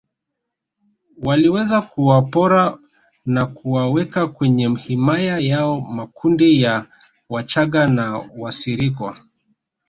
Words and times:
Waliweza 1.23 1.81
kuwapora 1.81 2.77
na 3.25 3.45
kuwaweka 3.45 4.27
kwenye 4.27 4.75
himaya 4.79 5.39
yao 5.39 5.81
makundi 5.81 6.61
ya 6.61 6.85
wachaga 7.29 7.87
na 7.87 8.17
Wasirikwa 8.37 9.17